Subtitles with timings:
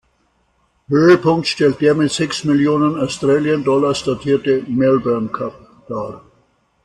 [0.87, 3.05] Höhepunkt stellt der mit sechs Millionen A$
[3.85, 5.53] dotierte Melbourne Cup
[5.87, 6.23] dar.